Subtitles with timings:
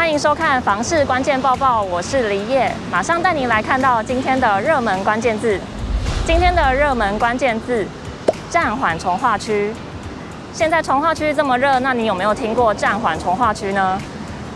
[0.00, 5.60] 欢迎收看《房市关键报报》，我是黎叶，马上带您来看到今天的热门关键字。
[6.24, 7.86] 今天的热门关键字：
[8.48, 9.70] 暂缓从化区。
[10.54, 14.00] 现在从化区这么热，那你有没有听过暂缓从化区呢？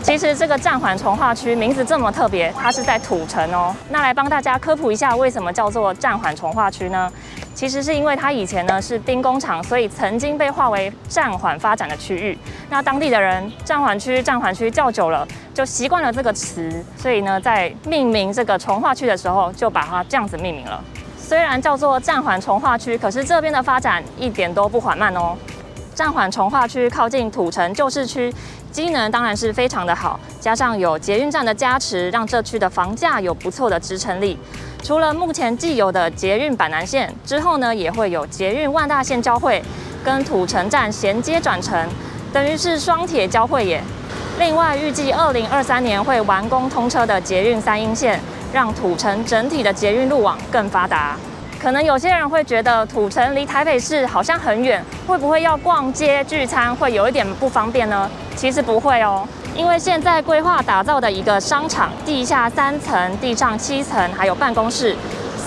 [0.05, 3.75] 其实这个暂缓重划区名字这么特别，它是在土城哦。
[3.89, 7.11] 那来帮大家科普一下，为什么叫做暂缓重划区呢？
[7.55, 12.37] 其实是因为它以前呢是兵工厂，所以曾经被划为暂缓发展的区域。
[12.69, 20.79] 那当地的人暂缓区、暂缓区叫久了，就习惯了这个词，所以呢，在命名这个重划区的时候，就把它这样子命名了。
[21.17, 25.35] 虽然叫做暂缓重划区，可是这边的发展一点都不缓慢哦。
[25.95, 28.31] 暂缓重划区靠近土城旧市区，
[28.69, 34.37] 机能当然是非常的好，加上有捷运站的加持，让这区的房价有不错的支撑力。
[34.83, 39.63] 除了目前既有的捷运板南线，之后呢也会有捷运万大线交汇，
[40.03, 41.87] 跟土城站衔接转乘，
[42.33, 43.81] 等于是双铁交汇耶。
[44.37, 48.19] 另外，预计二零二三年会完工通车的捷运三莺线，
[48.51, 51.15] 让土城整体的捷运路网更发达。
[51.59, 58.09] 可能有些人会觉得土城离台北市好像很远，会不会要逛街聚餐会有一点不方便呢？
[58.35, 59.27] 其实不会哦。
[59.55, 64.95] 因为现在规划打造的一个商场，地下三层、地上七层，还有办公室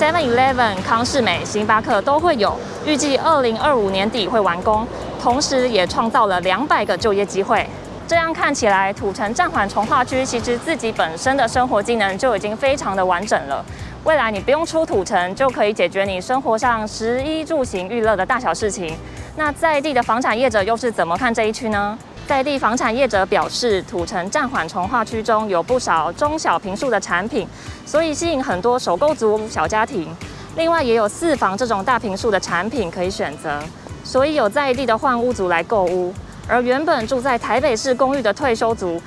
[0.01, 2.59] ，Seven Eleven、康是美、星巴克都会有。
[2.87, 4.87] 预计二零二五年底会完工，
[5.23, 7.69] 同时也创造了两百个就业机会。
[8.07, 13.63] 这样看起来，土城暂缓重划区其实自己本身的生活机能就已经非常的完整了。
[14.09, 18.97] 未来你不用出土城，就可以解决你生活上食衣住行娱乐的大小事情。
[19.37, 21.99] 那在地的房产业者又是怎么看这一区呢？
[22.27, 27.47] 在地房产业者表示，土城暂缓重划区中有不少中小坪数的产品，
[27.85, 30.09] 所以吸引很多首购族小家庭。
[30.57, 33.63] 另外，也有四房这种大坪数的产品可以选择，
[34.03, 36.15] 所以有在地的换屋族来购屋。
[36.49, 38.99] 而原本住在台北市公寓的退休族，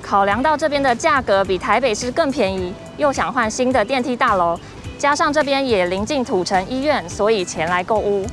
[0.00, 4.58] 考量到这边的价格比台北市更便宜，又想换新的电梯大楼，
[4.98, 8.26] 加上这边也临近土城医院，所以前来购屋。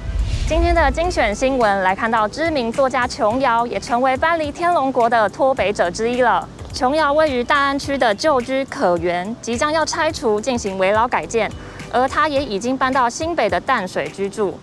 [0.48, 6.48] 今天的精选新闻来看到，知名作家琼瑶也成为搬离天龙国的脱北者之一了。
[6.74, 11.52] 琼瑶位于大安区的旧居可园即将要拆除进行危老改建，
[11.92, 14.58] 而她也已经搬到新北的淡水居住。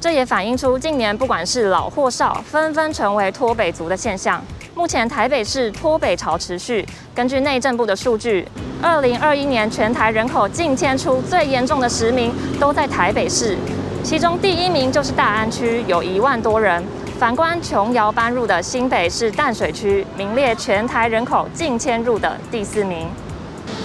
[0.00, 4.42] 这也反映出近年不管是老或少，纷纷成为脱北族的现象。
[4.74, 8.46] 目前台北市脱北潮持续，根据内政部的数据，
[8.80, 13.56] 二零二一年全台人口净迁出最严重的十名都在台北市。
[14.02, 16.82] 其中第一名就是大安区，有一万多人。
[17.18, 23.06] 反观琼瑶搬入的新北市淡水区，名列全台人口净迁入的第四名。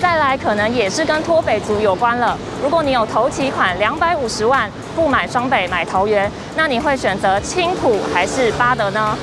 [0.01, 2.37] 再来，可能也是跟脱北族有关了。
[2.63, 9.15] 如果你有头期款两百五十万，不买双北买桃园，那你会选择青埔还是八德呢？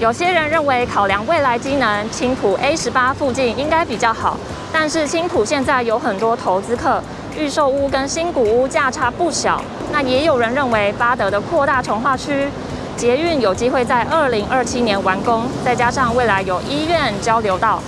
[0.00, 4.34] 有些人认为，考量未来机能，青埔 A 十八附近应该比较好。
[4.72, 7.02] 但是青埔现在有很多投资客。
[7.36, 9.62] 预售屋跟新古屋价差不小，
[9.92, 12.48] 那也有人认为八德的扩大重划区，
[12.96, 17.80] 捷运有机会在二零二七年完工，再加上未来有医院交流道，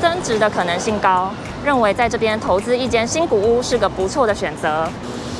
[0.00, 1.30] 增值的可能性高，
[1.62, 4.88] 认为在这边投资一间新古屋是个不错的选择。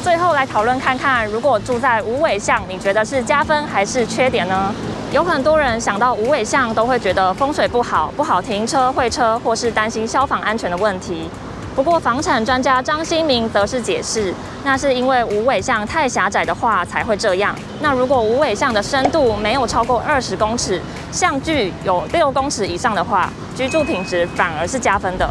[0.05, 4.73] 最后来讨论看看，如果住在无尾巷，你觉得是加分还是缺点呢？
[5.11, 11.31] 有很多人想到无尾巷都会觉得风水不好，不好停车、会车，或是担心消防安全的问题。
[11.75, 17.55] 不过，房产专家张新明则是解释，那是因为无尾巷太狭窄的话才会这样。
[17.81, 20.79] 那如果无尾巷的深度没有超过二十公尺，
[21.11, 25.27] 巷距有六公尺以上的话，居住品质反而是加分的。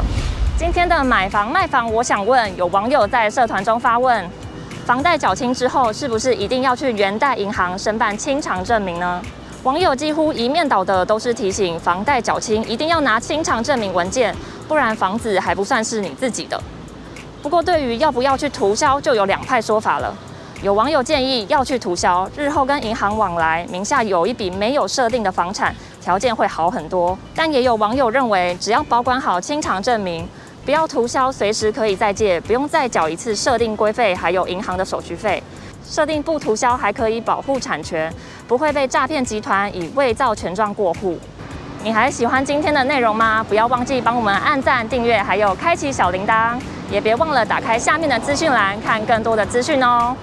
[0.57, 4.27] 今天的买房卖房，我想问，有网友在社团中发问：
[4.87, 9.21] 房贷缴清之后，是不是一定要去元代银行申办清偿证明呢？
[9.63, 14.33] 网友几乎一面倒的都是提醒，房贷缴清一定要拿清偿证明文件。
[14.67, 16.61] 不然房子还不算是你自己的。
[17.41, 20.15] 不过对于要不要去涂销，就有两派说法了。
[20.61, 27.17] 有网友建议要去涂销，日后跟银行往来，名下有一笔没有设定的房产，条件会好很多。
[27.35, 30.27] 但也有网友认为，只要保管好清偿证明，
[30.65, 35.41] 不要涂销，随时可以再借，不用再缴一次设定规费，还有银行的手续费。
[35.89, 38.13] 设定不涂销还可以保护产权，
[38.47, 41.17] 不会被诈骗集团以伪造权状过户。
[41.83, 43.45] 你还喜欢今天的内容吗？
[43.47, 46.59] 不要忘记帮我们按赞、订阅，还有开启小铃铛，
[46.91, 50.15] 也别忘了打开下面的资讯栏，看更多的资讯哦。